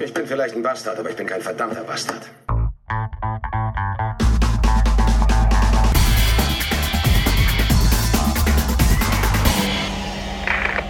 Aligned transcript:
Ich 0.00 0.12
bin 0.12 0.26
vielleicht 0.26 0.56
ein 0.56 0.62
Bastard, 0.62 0.98
aber 0.98 1.10
ich 1.10 1.16
bin 1.16 1.26
kein 1.26 1.40
verdammter 1.40 1.84
Bastard. 1.84 2.22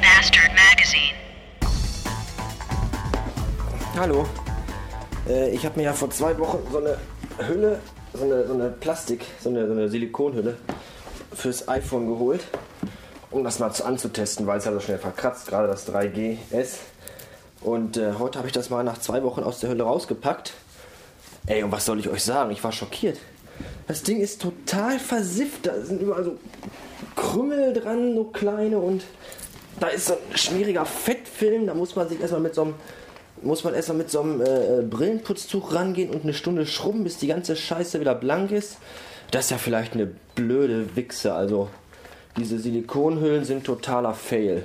Bastard 0.01 0.51
Magazine. 0.55 1.15
Hallo. 3.97 4.27
Äh, 5.29 5.51
ich 5.51 5.67
habe 5.67 5.79
mir 5.79 5.85
ja 5.85 5.93
vor 5.93 6.09
zwei 6.11 6.39
Wochen 6.39 6.67
so 6.73 6.79
eine 6.79 6.97
Hülle, 7.47 7.81
so 8.15 8.25
eine, 8.25 8.47
so 8.47 8.55
eine 8.55 8.71
Plastik, 8.71 9.27
so 9.39 9.51
eine, 9.51 9.67
so 9.67 9.73
eine 9.73 9.91
Silikonhülle 9.91 10.57
fürs 11.35 11.69
iPhone 11.69 12.07
geholt, 12.07 12.45
um 13.31 13.45
das 13.45 13.59
mal 13.59 13.71
zu 13.71 13.85
anzutesten, 13.85 14.47
weil 14.47 14.59
es 14.59 14.65
ja 14.65 14.73
so 14.73 14.81
schnell 14.81 14.99
verkratzt, 14.99 15.47
gerade 15.49 15.69
das 15.69 15.87
3GS. 15.89 16.79
Und 17.65 17.97
äh, 17.97 18.13
heute 18.19 18.39
habe 18.39 18.47
ich 18.47 18.53
das 18.53 18.69
mal 18.69 18.85
nach 18.85 18.99
zwei 18.99 19.23
Wochen 19.23 19.43
aus 19.43 19.61
der 19.61 19.71
Hülle 19.71 19.85
rausgepackt. 19.85 20.53
Ey, 21.47 21.63
und 21.63 21.73
was 21.73 21.87
soll 21.87 21.99
ich 21.99 22.09
euch 22.09 22.23
sagen? 22.23 22.51
Ich 22.51 22.63
war 22.63 22.73
schockiert. 22.73 23.19
Das 23.89 24.03
Ding 24.03 24.21
ist 24.21 24.43
total 24.43 24.99
versifft. 24.99 25.67
Da 25.67 25.81
sind 25.81 26.03
überall 26.03 26.25
so 26.25 26.39
Krümmel 27.17 27.73
dran, 27.73 28.15
so 28.15 28.25
kleine 28.25 28.79
und 28.79 29.05
da 29.81 29.89
ist 29.89 30.07
so 30.07 30.15
ein 30.15 30.37
schmieriger 30.37 30.85
Fettfilm. 30.85 31.67
Da 31.67 31.75
muss 31.75 31.97
man 31.97 32.09
sich 32.09 32.21
erstmal 32.21 32.43
mit 32.43 32.55
so 32.55 32.63
einem 32.63 32.75
muss 33.43 33.65
man 33.65 33.75
erstmal 33.75 33.99
mit 33.99 34.11
so 34.11 34.21
einem 34.21 34.41
äh, 34.41 34.83
Brillenputztuch 34.83 35.75
rangehen 35.75 36.11
und 36.11 36.23
eine 36.23 36.33
Stunde 36.35 36.67
schrubben, 36.67 37.05
bis 37.05 37.19
die 37.19 37.27
ganze 37.27 37.57
Scheiße 37.57 38.01
wieder 38.01 38.15
blank 38.15 38.53
ist. 38.53 38.79
Das 39.31 39.47
ist 39.47 39.51
ja 39.51 39.59
vielleicht 39.59 39.95
eine 39.95 40.07
blöde 40.35 40.97
Wichse. 40.97 41.35
Also 41.35 41.69
diese 42.37 42.59
Silikonhüllen 42.59 43.45
sind 43.45 43.65
totaler 43.65 44.15
Fail. 44.15 44.65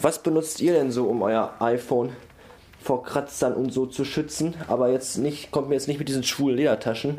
Was 0.00 0.22
benutzt 0.22 0.60
ihr 0.60 0.72
denn 0.72 0.90
so, 0.90 1.04
um 1.04 1.22
euer 1.22 1.54
iPhone 1.60 2.12
vor 2.88 3.02
Kratzern 3.02 3.52
und 3.52 3.70
so 3.70 3.84
zu 3.84 4.06
schützen? 4.06 4.54
Aber 4.66 4.88
jetzt 4.88 5.18
nicht, 5.18 5.50
kommt 5.50 5.68
mir 5.68 5.74
jetzt 5.74 5.88
nicht 5.88 5.98
mit 5.98 6.08
diesen 6.08 6.24
schwulen 6.24 6.56
Ledertaschen, 6.56 7.18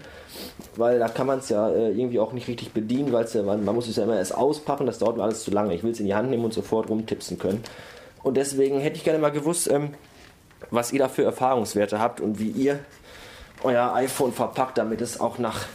weil 0.75 0.97
da 0.97 1.07
kann 1.07 1.27
man 1.27 1.37
es 1.37 1.49
ja 1.49 1.69
äh, 1.69 1.91
irgendwie 1.91 2.19
auch 2.19 2.33
nicht 2.33 2.47
richtig 2.47 2.73
bedienen, 2.73 3.13
weil 3.13 3.27
ja, 3.31 3.43
man, 3.43 3.63
man 3.63 3.75
muss 3.75 3.87
es 3.87 3.95
ja 3.95 4.03
immer 4.03 4.17
erst 4.17 4.33
auspacken, 4.33 4.87
das 4.87 4.97
dauert 4.97 5.17
mir 5.17 5.23
alles 5.23 5.43
zu 5.43 5.51
lange. 5.51 5.75
Ich 5.75 5.83
will 5.83 5.91
es 5.91 5.99
in 5.99 6.07
die 6.07 6.15
Hand 6.15 6.31
nehmen 6.31 6.43
und 6.43 6.55
sofort 6.55 6.89
rumtipsen 6.89 7.37
können. 7.37 7.63
Und 8.23 8.35
deswegen 8.35 8.79
hätte 8.79 8.97
ich 8.97 9.03
gerne 9.03 9.19
mal 9.19 9.29
gewusst, 9.29 9.69
ähm, 9.69 9.93
was 10.71 10.91
ihr 10.91 10.97
da 10.97 11.07
für 11.07 11.23
Erfahrungswerte 11.23 11.99
habt 11.99 12.19
und 12.19 12.39
wie 12.39 12.49
ihr 12.49 12.79
euer 13.63 13.93
iPhone 13.93 14.33
verpackt, 14.33 14.79
damit 14.79 15.01
es 15.01 15.19
auch 15.19 15.37
nach 15.37 15.67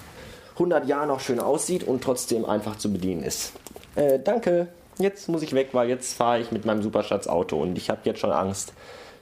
100 0.54 0.88
Jahren 0.88 1.06
noch 1.06 1.20
schön 1.20 1.38
aussieht 1.38 1.84
und 1.84 2.02
trotzdem 2.02 2.44
einfach 2.44 2.78
zu 2.78 2.92
bedienen 2.92 3.22
ist. 3.22 3.52
Äh, 3.94 4.18
danke. 4.18 4.66
Jetzt 4.98 5.28
muss 5.28 5.42
ich 5.42 5.52
weg, 5.54 5.68
weil 5.70 5.88
jetzt 5.88 6.14
fahre 6.16 6.40
ich 6.40 6.50
mit 6.50 6.64
meinem 6.64 6.82
Superschatz 6.82 7.28
Auto 7.28 7.62
und 7.62 7.78
ich 7.78 7.90
habe 7.90 8.00
jetzt 8.02 8.18
schon 8.18 8.32
Angst. 8.32 8.72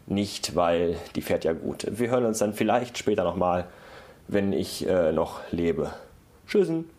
Nicht, 0.07 0.57
weil 0.57 0.97
die 1.15 1.23
fährt 1.23 1.45
ja 1.45 1.53
gut. 1.53 1.87
Wir 1.89 2.11
hören 2.11 2.27
uns 2.27 2.39
dann 2.39 2.55
vielleicht 2.55 2.99
später 2.99 3.25
nochmal, 3.25 3.67
wenn 4.29 4.53
ich 4.53 4.87
äh, 4.87 5.13
noch 5.13 5.41
lebe. 5.51 5.93
Tschüssen. 6.47 6.91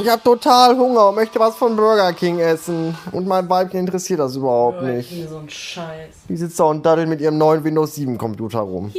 Ich 0.00 0.08
habe 0.08 0.22
total 0.22 0.76
Hunger 0.76 1.10
und 1.10 1.14
möchte 1.14 1.38
was 1.38 1.54
von 1.54 1.76
Burger 1.76 2.12
King 2.12 2.40
essen. 2.40 2.96
Und 3.12 3.26
mein 3.26 3.48
Weibchen 3.48 3.80
interessiert 3.80 4.18
das 4.18 4.34
überhaupt 4.34 4.82
nicht. 4.82 5.28
So 5.28 5.38
ein 5.38 5.48
Scheiß. 5.48 6.14
Die 6.28 6.36
sitzt 6.36 6.58
da 6.58 6.64
und 6.64 6.84
daddelt 6.84 7.08
mit 7.08 7.20
ihrem 7.20 7.38
neuen 7.38 7.62
Windows 7.62 7.94
7 7.94 8.18
Computer 8.18 8.60
rum. 8.60 8.92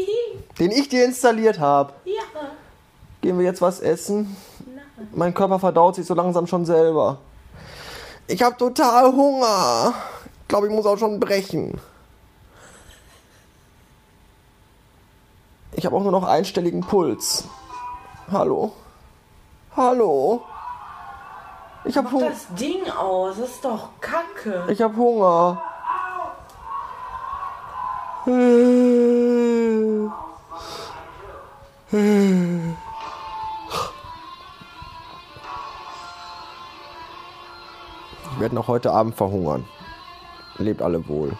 den 0.59 0.71
ich 0.71 0.87
dir 0.87 1.03
installiert 1.03 1.59
habe. 1.59 1.93
Ja. 2.05 2.13
Gehen 3.21 3.37
wir 3.37 3.45
jetzt 3.45 3.61
was 3.61 3.81
essen? 3.81 4.35
Mein 5.13 5.33
Körper 5.33 5.59
verdaut 5.59 5.95
sich 5.95 6.05
so 6.05 6.13
langsam 6.13 6.47
schon 6.47 6.65
selber. 6.65 7.19
Ich 8.27 8.41
habe 8.41 8.55
total 8.57 9.11
Hunger. 9.11 9.93
Ich 10.47 10.49
glaube, 10.49 10.67
ich 10.67 10.73
muss 10.73 10.85
auch 10.85 10.97
schon 10.97 11.19
brechen. 11.19 11.77
Ich 15.73 15.85
habe 15.85 15.93
auch 15.93 16.03
nur 16.03 16.13
noch 16.13 16.23
einstelligen 16.23 16.79
Puls. 16.79 17.43
Hallo? 18.31 18.71
Hallo? 19.75 20.41
Ich 21.83 21.97
habe 21.97 22.09
Hunger. 22.09 22.29
das 22.29 22.47
Ding 22.55 22.89
aus, 22.89 23.35
das 23.37 23.49
ist 23.49 23.65
doch 23.65 23.89
Kacke. 23.99 24.63
Ich 24.71 24.81
habe 24.81 24.95
Hunger. 24.95 25.61
Ich 38.31 38.39
werde 38.39 38.55
noch 38.55 38.69
heute 38.69 38.93
Abend 38.93 39.13
verhungern. 39.13 39.67
Lebt 40.59 40.81
alle 40.81 41.07
wohl. 41.07 41.33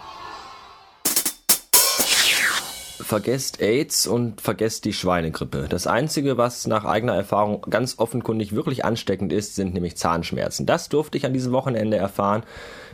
Vergesst 3.00 3.62
AIDS 3.62 4.06
und 4.06 4.40
vergesst 4.40 4.84
die 4.84 4.92
Schweinegrippe. 4.92 5.66
Das 5.68 5.86
Einzige, 5.86 6.36
was 6.36 6.66
nach 6.66 6.84
eigener 6.84 7.14
Erfahrung 7.14 7.62
ganz 7.70 7.98
offenkundig 7.98 8.54
wirklich 8.54 8.84
ansteckend 8.84 9.32
ist, 9.32 9.54
sind 9.54 9.72
nämlich 9.72 9.96
Zahnschmerzen. 9.96 10.66
Das 10.66 10.90
durfte 10.90 11.16
ich 11.16 11.24
an 11.24 11.32
diesem 11.32 11.52
Wochenende 11.52 11.96
erfahren. 11.96 12.42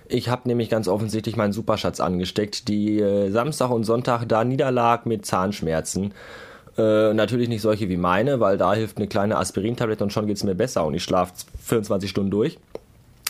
Ich 0.07 0.29
habe 0.29 0.47
nämlich 0.47 0.71
ganz 0.71 0.87
offensichtlich 0.87 1.37
meinen 1.37 1.53
Superschatz 1.53 1.99
angesteckt, 1.99 2.69
die 2.69 3.01
äh, 3.01 3.31
Samstag 3.31 3.71
und 3.71 3.85
Sonntag 3.85 4.27
da 4.29 4.45
niederlag 4.45 5.05
mit 5.05 5.27
Zahnschmerzen. 5.27 6.15
Äh, 6.77 7.15
natürlich 7.15 7.49
nicht 7.49 7.63
solche 7.63 7.89
wie 7.89 7.97
meine, 7.97 8.39
weil 8.39 8.59
da 8.59 8.75
hilft 8.75 8.99
eine 8.99 9.07
kleine 9.07 9.37
Aspirintablette 9.37 10.05
und 10.05 10.13
schon 10.13 10.27
geht's 10.27 10.45
mir 10.45 10.55
besser 10.55 10.85
und 10.85 10.95
ich 10.95 11.03
schlafe 11.03 11.33
24 11.65 12.11
Stunden 12.11 12.31
durch. 12.31 12.59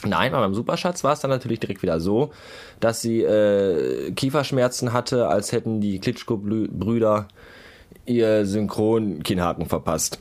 Nein, 0.04 0.32
bei 0.32 0.38
meinem 0.38 0.54
Superschatz 0.54 1.04
war 1.04 1.12
es 1.12 1.20
dann 1.20 1.30
natürlich 1.30 1.60
direkt 1.60 1.82
wieder 1.82 2.00
so, 2.00 2.30
dass 2.80 3.00
sie 3.00 3.22
äh, 3.22 4.12
Kieferschmerzen 4.12 4.92
hatte, 4.92 5.28
als 5.28 5.52
hätten 5.52 5.80
die 5.80 5.98
Klitschko-Brüder 5.98 7.28
ihr 8.06 8.44
Synchron-Kinnhaken 8.46 9.66
verpasst. 9.66 10.18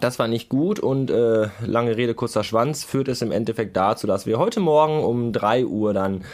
Das 0.00 0.18
war 0.18 0.26
nicht 0.26 0.48
gut 0.48 0.80
und 0.80 1.10
äh, 1.10 1.48
lange 1.64 1.96
Rede, 1.96 2.14
kurzer 2.14 2.42
Schwanz 2.44 2.84
führt 2.84 3.08
es 3.08 3.22
im 3.22 3.30
Endeffekt 3.30 3.76
dazu, 3.76 4.06
dass 4.06 4.26
wir 4.26 4.38
heute 4.38 4.60
Morgen 4.60 5.04
um 5.04 5.32
3 5.32 5.66
Uhr 5.66 5.94
dann 5.94 6.24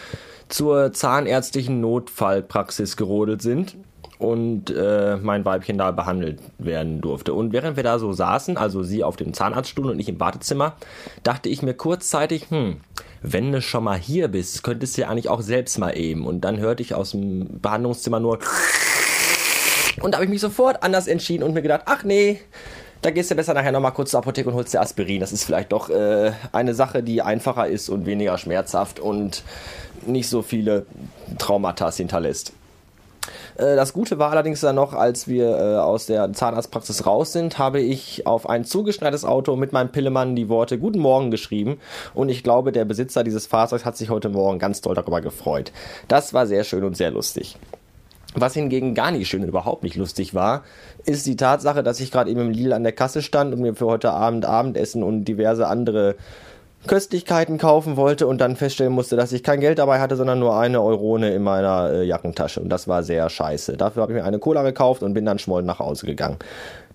zur 0.48 0.92
zahnärztlichen 0.92 1.80
Notfallpraxis 1.80 2.96
gerodelt 2.96 3.42
sind 3.42 3.76
und 4.20 4.70
äh, 4.70 5.16
mein 5.16 5.46
Weibchen 5.46 5.78
da 5.78 5.90
behandelt 5.90 6.40
werden 6.58 7.00
durfte. 7.00 7.32
Und 7.32 7.54
während 7.54 7.76
wir 7.76 7.82
da 7.82 7.98
so 7.98 8.12
saßen, 8.12 8.58
also 8.58 8.82
sie 8.82 9.02
auf 9.02 9.16
dem 9.16 9.32
Zahnarztstuhl 9.32 9.90
und 9.90 9.98
ich 9.98 10.10
im 10.10 10.18
Badezimmer, 10.18 10.76
dachte 11.22 11.48
ich 11.48 11.62
mir 11.62 11.72
kurzzeitig, 11.72 12.50
hm, 12.50 12.76
wenn 13.22 13.50
du 13.50 13.62
schon 13.62 13.82
mal 13.82 13.98
hier 13.98 14.28
bist, 14.28 14.62
könntest 14.62 14.96
du 14.96 15.02
ja 15.02 15.08
eigentlich 15.08 15.30
auch 15.30 15.40
selbst 15.40 15.78
mal 15.78 15.96
eben. 15.96 16.26
Und 16.26 16.42
dann 16.42 16.58
hörte 16.58 16.82
ich 16.82 16.94
aus 16.94 17.12
dem 17.12 17.60
Behandlungszimmer 17.60 18.20
nur 18.20 18.38
und 20.02 20.12
da 20.12 20.18
habe 20.18 20.26
ich 20.26 20.30
mich 20.30 20.42
sofort 20.42 20.82
anders 20.82 21.06
entschieden 21.06 21.42
und 21.42 21.54
mir 21.54 21.62
gedacht, 21.62 21.82
ach 21.86 22.04
nee, 22.04 22.40
da 23.00 23.10
gehst 23.10 23.30
du 23.30 23.34
besser 23.34 23.54
nachher 23.54 23.72
nochmal 23.72 23.92
kurz 23.92 24.10
zur 24.10 24.18
Apotheke 24.20 24.50
und 24.50 24.54
holst 24.54 24.74
dir 24.74 24.82
Aspirin. 24.82 25.20
Das 25.20 25.32
ist 25.32 25.44
vielleicht 25.44 25.72
doch 25.72 25.88
äh, 25.88 26.32
eine 26.52 26.74
Sache, 26.74 27.02
die 27.02 27.22
einfacher 27.22 27.66
ist 27.66 27.88
und 27.88 28.04
weniger 28.04 28.36
schmerzhaft 28.36 29.00
und 29.00 29.42
nicht 30.04 30.28
so 30.28 30.42
viele 30.42 30.84
Traumata 31.38 31.90
hinterlässt. 31.90 32.52
Äh, 33.60 33.76
Das 33.76 33.92
Gute 33.92 34.18
war 34.18 34.30
allerdings 34.30 34.60
dann 34.60 34.76
noch, 34.76 34.94
als 34.94 35.28
wir 35.28 35.48
äh, 35.48 35.76
aus 35.76 36.06
der 36.06 36.32
Zahnarztpraxis 36.32 37.06
raus 37.06 37.32
sind, 37.32 37.58
habe 37.58 37.80
ich 37.80 38.26
auf 38.26 38.48
ein 38.48 38.64
zugeschneites 38.64 39.24
Auto 39.24 39.56
mit 39.56 39.72
meinem 39.72 39.90
Pillemann 39.90 40.34
die 40.34 40.48
Worte 40.48 40.78
Guten 40.78 40.98
Morgen 40.98 41.30
geschrieben 41.30 41.78
und 42.14 42.28
ich 42.28 42.42
glaube, 42.42 42.72
der 42.72 42.84
Besitzer 42.84 43.22
dieses 43.22 43.46
Fahrzeugs 43.46 43.84
hat 43.84 43.96
sich 43.96 44.10
heute 44.10 44.30
Morgen 44.30 44.58
ganz 44.58 44.80
doll 44.80 44.94
darüber 44.94 45.20
gefreut. 45.20 45.72
Das 46.08 46.32
war 46.32 46.46
sehr 46.46 46.64
schön 46.64 46.84
und 46.84 46.96
sehr 46.96 47.10
lustig. 47.10 47.56
Was 48.34 48.54
hingegen 48.54 48.94
gar 48.94 49.10
nicht 49.10 49.28
schön 49.28 49.42
und 49.42 49.48
überhaupt 49.48 49.82
nicht 49.82 49.96
lustig 49.96 50.34
war, 50.34 50.62
ist 51.04 51.26
die 51.26 51.34
Tatsache, 51.34 51.82
dass 51.82 51.98
ich 51.98 52.12
gerade 52.12 52.30
eben 52.30 52.40
im 52.40 52.50
Lidl 52.50 52.72
an 52.72 52.84
der 52.84 52.92
Kasse 52.92 53.22
stand 53.22 53.52
und 53.52 53.60
mir 53.60 53.74
für 53.74 53.86
heute 53.86 54.12
Abend 54.12 54.44
Abendessen 54.44 55.02
und 55.02 55.24
diverse 55.24 55.66
andere 55.66 56.14
Köstlichkeiten 56.86 57.58
kaufen 57.58 57.96
wollte 57.96 58.26
und 58.26 58.40
dann 58.40 58.56
feststellen 58.56 58.92
musste, 58.92 59.16
dass 59.16 59.32
ich 59.32 59.42
kein 59.42 59.60
Geld 59.60 59.78
dabei 59.78 60.00
hatte, 60.00 60.16
sondern 60.16 60.38
nur 60.38 60.56
eine 60.56 60.80
Eurone 60.80 61.32
in 61.34 61.42
meiner 61.42 61.90
äh, 61.90 62.04
Jackentasche. 62.04 62.60
Und 62.60 62.70
das 62.70 62.88
war 62.88 63.02
sehr 63.02 63.28
scheiße. 63.28 63.76
Dafür 63.76 64.02
habe 64.02 64.12
ich 64.12 64.18
mir 64.18 64.24
eine 64.24 64.38
Cola 64.38 64.62
gekauft 64.62 65.02
und 65.02 65.12
bin 65.12 65.26
dann 65.26 65.38
schmollend 65.38 65.66
nach 65.66 65.78
Hause 65.78 66.06
gegangen. 66.06 66.38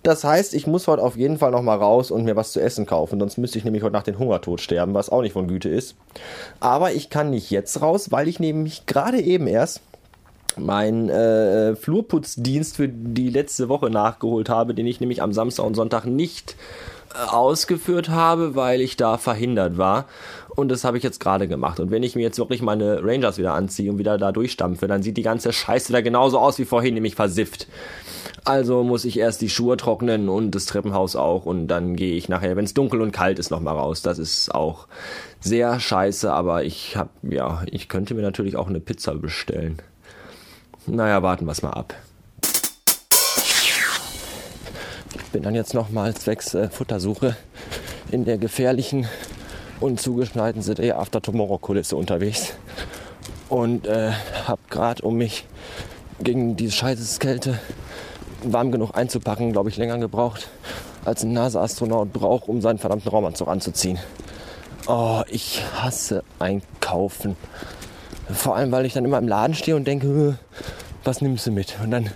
Das 0.02 0.24
heißt, 0.24 0.54
ich 0.54 0.66
muss 0.66 0.88
heute 0.88 1.02
auf 1.02 1.16
jeden 1.16 1.38
Fall 1.38 1.52
noch 1.52 1.62
mal 1.62 1.76
raus 1.76 2.10
und 2.10 2.24
mir 2.24 2.36
was 2.36 2.52
zu 2.52 2.60
essen 2.60 2.86
kaufen, 2.86 3.18
sonst 3.18 3.38
müsste 3.38 3.58
ich 3.58 3.64
nämlich 3.64 3.82
heute 3.82 3.92
nach 3.92 4.02
den 4.02 4.18
Hungertod 4.18 4.60
sterben, 4.60 4.94
was 4.94 5.10
auch 5.10 5.22
nicht 5.22 5.32
von 5.32 5.48
Güte 5.48 5.68
ist. 5.68 5.96
Aber 6.60 6.92
ich 6.92 7.10
kann 7.10 7.30
nicht 7.30 7.50
jetzt 7.50 7.80
raus, 7.80 8.12
weil 8.12 8.28
ich 8.28 8.38
nämlich 8.38 8.86
gerade 8.86 9.20
eben 9.20 9.46
erst 9.46 9.80
meinen 10.56 11.08
äh, 11.08 11.74
Flurputzdienst 11.76 12.76
für 12.76 12.88
die 12.88 13.30
letzte 13.30 13.68
Woche 13.68 13.90
nachgeholt 13.90 14.48
habe, 14.48 14.74
den 14.74 14.86
ich 14.86 15.00
nämlich 15.00 15.22
am 15.22 15.32
Samstag 15.32 15.64
und 15.64 15.74
Sonntag 15.74 16.06
nicht 16.06 16.52
äh, 16.52 16.95
ausgeführt 17.14 18.08
habe, 18.08 18.54
weil 18.54 18.80
ich 18.80 18.96
da 18.96 19.18
verhindert 19.18 19.78
war. 19.78 20.06
Und 20.56 20.70
das 20.70 20.84
habe 20.84 20.96
ich 20.96 21.04
jetzt 21.04 21.20
gerade 21.20 21.48
gemacht. 21.48 21.80
Und 21.80 21.90
wenn 21.90 22.02
ich 22.02 22.16
mir 22.16 22.22
jetzt 22.22 22.38
wirklich 22.38 22.62
meine 22.62 23.04
Rangers 23.04 23.36
wieder 23.36 23.52
anziehe 23.52 23.90
und 23.90 23.98
wieder 23.98 24.16
da 24.16 24.32
durchstampfe, 24.32 24.86
dann 24.86 25.02
sieht 25.02 25.16
die 25.16 25.22
ganze 25.22 25.52
Scheiße 25.52 25.92
da 25.92 26.00
genauso 26.00 26.38
aus 26.38 26.58
wie 26.58 26.64
vorhin, 26.64 26.94
nämlich 26.94 27.14
versifft. 27.14 27.66
Also 28.44 28.84
muss 28.84 29.04
ich 29.04 29.18
erst 29.18 29.42
die 29.42 29.50
Schuhe 29.50 29.76
trocknen 29.76 30.28
und 30.28 30.54
das 30.54 30.66
Treppenhaus 30.66 31.16
auch. 31.16 31.44
Und 31.46 31.66
dann 31.66 31.96
gehe 31.96 32.14
ich 32.14 32.28
nachher, 32.28 32.56
wenn 32.56 32.64
es 32.64 32.74
dunkel 32.74 33.02
und 33.02 33.12
kalt 33.12 33.38
ist, 33.38 33.50
nochmal 33.50 33.76
raus. 33.76 34.02
Das 34.02 34.18
ist 34.18 34.54
auch 34.54 34.86
sehr 35.40 35.78
scheiße, 35.78 36.32
aber 36.32 36.64
ich 36.64 36.96
habe, 36.96 37.10
ja, 37.22 37.62
ich 37.66 37.88
könnte 37.88 38.14
mir 38.14 38.22
natürlich 38.22 38.56
auch 38.56 38.68
eine 38.68 38.80
Pizza 38.80 39.14
bestellen. 39.14 39.82
Naja, 40.86 41.22
warten 41.22 41.44
wir 41.44 41.52
es 41.52 41.62
mal 41.62 41.70
ab. 41.70 41.94
Bin 45.36 45.42
dann 45.42 45.54
jetzt 45.54 45.74
nochmal 45.74 46.14
zwecks 46.14 46.54
äh, 46.54 46.70
Futtersuche 46.70 47.36
in 48.10 48.24
der 48.24 48.38
gefährlichen 48.38 49.06
und 49.80 50.00
zugeschneiten 50.00 50.62
CD 50.62 50.92
After 50.92 51.20
Tomorrow 51.20 51.58
Kulisse 51.58 51.94
unterwegs 51.94 52.54
und 53.50 53.86
äh, 53.86 54.12
habe 54.46 54.62
gerade, 54.70 55.02
um 55.02 55.16
mich 55.16 55.44
gegen 56.20 56.56
diese 56.56 56.72
scheiße 56.72 57.18
Kälte 57.18 57.58
warm 58.44 58.72
genug 58.72 58.96
einzupacken, 58.96 59.52
glaube 59.52 59.68
ich, 59.68 59.76
länger 59.76 59.98
gebraucht, 59.98 60.48
als 61.04 61.22
ein 61.22 61.34
NASA-Astronaut 61.34 62.14
braucht, 62.14 62.48
um 62.48 62.62
seinen 62.62 62.78
verdammten 62.78 63.10
Raumanzug 63.10 63.48
anzuziehen. 63.48 63.98
Oh, 64.86 65.20
ich 65.28 65.62
hasse 65.74 66.24
Einkaufen. 66.38 67.36
Vor 68.32 68.56
allem, 68.56 68.72
weil 68.72 68.86
ich 68.86 68.94
dann 68.94 69.04
immer 69.04 69.18
im 69.18 69.28
Laden 69.28 69.54
stehe 69.54 69.76
und 69.76 69.86
denke, 69.86 70.38
was 71.04 71.20
nimmst 71.20 71.46
du 71.46 71.50
mit? 71.50 71.76
Und 71.84 71.90
dann, 71.90 72.10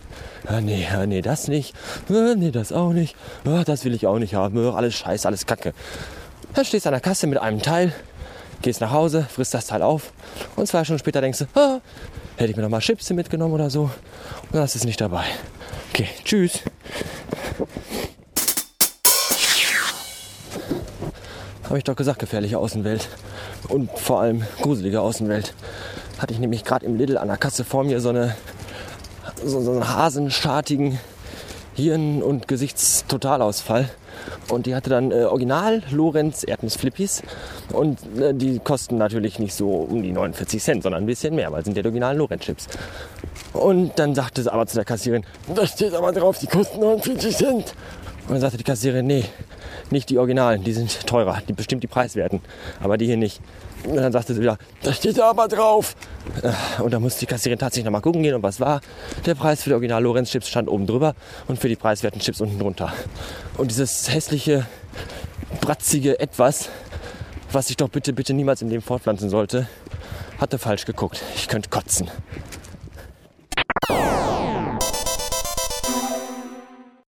ah, 0.46 0.60
nee, 0.60 0.87
ah, 0.92 1.06
nee, 1.06 1.22
das 1.22 1.48
nicht, 1.48 1.75
ah, 2.08 2.34
nee, 2.37 2.50
das 2.50 2.72
auch 2.72 2.92
nicht, 2.92 3.16
ah, 3.44 3.64
das 3.64 3.84
will 3.84 3.94
ich 3.94 4.06
auch 4.06 4.19
nicht 4.19 4.34
haben, 4.34 4.58
ah, 4.58 4.75
alles 4.75 4.94
scheiße, 4.94 5.26
alles 5.26 5.46
kacke. 5.46 5.72
Dann 6.54 6.64
stehst 6.64 6.87
du 6.87 6.88
an 6.88 6.94
der 6.94 7.00
Kasse 7.00 7.26
mit 7.26 7.38
einem 7.38 7.62
Teil, 7.62 7.92
gehst 8.62 8.81
nach 8.81 8.90
Hause, 8.90 9.26
frisst 9.28 9.54
das 9.54 9.66
Teil 9.66 9.82
auf 9.82 10.12
und 10.56 10.66
zwei 10.66 10.84
Stunden 10.84 11.00
später 11.00 11.20
denkst 11.20 11.38
du, 11.38 11.60
ah, 11.60 11.81
hätte 12.37 12.50
ich 12.50 12.56
mir 12.56 12.62
noch 12.62 12.70
mal 12.70 12.81
Chips 12.81 13.10
mitgenommen 13.10 13.54
oder 13.54 13.70
so. 13.70 13.82
Und 13.82 14.54
dann 14.54 14.64
ist 14.64 14.76
es 14.76 14.84
nicht 14.84 15.00
dabei. 15.00 15.25
Okay, 15.92 16.08
tschüss. 16.25 16.60
Habe 21.64 21.78
ich 21.78 21.84
doch 21.84 21.94
gesagt, 21.94 22.19
gefährliche 22.19 22.58
Außenwelt. 22.58 23.08
Und 23.69 23.90
vor 23.96 24.20
allem 24.20 24.42
gruselige 24.60 25.00
Außenwelt. 25.00 25.54
Hatte 26.19 26.32
ich 26.34 26.40
nämlich 26.40 26.64
gerade 26.64 26.84
im 26.84 26.96
Lidl 26.96 27.16
an 27.16 27.28
der 27.28 27.37
Kasse 27.37 27.62
vor 27.62 27.84
mir 27.84 28.00
so, 28.00 28.08
eine, 28.08 28.34
so, 29.44 29.60
so 29.60 29.72
einen 29.72 29.88
hasenschartigen 29.88 30.98
Hirn- 31.75 32.22
und 32.22 32.48
Gesichtstotalausfall. 32.48 33.88
Und 34.48 34.66
die 34.66 34.75
hatte 34.75 34.90
dann 34.90 35.12
äh, 35.12 35.25
Original 35.25 35.82
Lorenz 35.90 36.42
Erdnussflippis. 36.44 37.22
Und 37.72 37.98
äh, 38.19 38.34
die 38.34 38.58
kosten 38.58 38.98
natürlich 38.98 39.38
nicht 39.38 39.54
so 39.54 39.70
um 39.70 40.02
die 40.02 40.12
49 40.12 40.62
Cent, 40.62 40.82
sondern 40.82 41.04
ein 41.04 41.06
bisschen 41.06 41.34
mehr, 41.34 41.50
weil 41.52 41.64
sind 41.64 41.76
ja 41.76 41.82
die 41.82 41.88
originalen 41.88 42.19
Lorenz 42.19 42.42
Chips. 42.42 42.66
Und 43.52 43.98
dann 43.98 44.14
sagte 44.14 44.42
sie 44.42 44.52
aber 44.52 44.66
zu 44.66 44.76
der 44.76 44.84
Kassierin, 44.84 45.25
da 45.54 45.66
steht 45.66 45.94
aber 45.94 46.12
drauf, 46.12 46.38
die 46.38 46.46
kosten 46.46 46.81
49 46.81 47.37
Cent. 47.37 47.75
Und 48.30 48.34
dann 48.34 48.42
sagte 48.42 48.58
die 48.58 48.62
Kassierin, 48.62 49.08
nee, 49.08 49.24
nicht 49.90 50.08
die 50.08 50.16
Originalen, 50.16 50.62
die 50.62 50.72
sind 50.72 51.04
teurer, 51.04 51.42
die 51.48 51.52
bestimmt 51.52 51.82
die 51.82 51.88
Preiswerten, 51.88 52.40
aber 52.80 52.96
die 52.96 53.06
hier 53.06 53.16
nicht. 53.16 53.40
Und 53.82 53.96
dann 53.96 54.12
sagte 54.12 54.34
sie 54.34 54.40
wieder, 54.40 54.56
da 54.84 54.92
steht 54.92 55.18
aber 55.18 55.48
drauf. 55.48 55.96
Äh, 56.40 56.80
Und 56.80 56.92
da 56.92 57.00
musste 57.00 57.18
die 57.18 57.26
Kassierin 57.26 57.58
tatsächlich 57.58 57.86
nochmal 57.86 58.02
gucken 58.02 58.22
gehen 58.22 58.36
und 58.36 58.44
was 58.44 58.60
war. 58.60 58.82
Der 59.26 59.34
Preis 59.34 59.64
für 59.64 59.70
die 59.70 59.74
Original 59.74 60.00
Lorenz 60.00 60.30
Chips 60.30 60.48
stand 60.48 60.68
oben 60.68 60.86
drüber 60.86 61.16
und 61.48 61.58
für 61.58 61.68
die 61.68 61.74
preiswerten 61.74 62.20
Chips 62.20 62.40
unten 62.40 62.60
drunter. 62.60 62.92
Und 63.56 63.72
dieses 63.72 64.14
hässliche, 64.14 64.64
bratzige 65.60 66.20
Etwas, 66.20 66.68
was 67.50 67.68
ich 67.68 67.78
doch 67.78 67.88
bitte, 67.88 68.12
bitte 68.12 68.32
niemals 68.32 68.62
im 68.62 68.68
Leben 68.68 68.82
fortpflanzen 68.82 69.28
sollte, 69.28 69.66
hatte 70.38 70.58
falsch 70.58 70.84
geguckt. 70.84 71.20
Ich 71.34 71.48
könnte 71.48 71.68
kotzen. 71.68 72.08